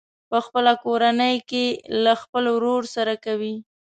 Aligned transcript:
په 0.29 0.37
خپله 0.45 0.73
کورنۍ 0.85 1.35
کې 1.49 1.65
له 2.03 2.13
خپل 2.21 2.43
ورور 2.55 2.83
سره 2.95 3.13
کوي. 3.25 3.55